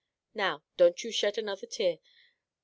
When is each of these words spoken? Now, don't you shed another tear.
Now, 0.33 0.63
don't 0.77 1.03
you 1.03 1.11
shed 1.11 1.37
another 1.37 1.67
tear. 1.67 1.99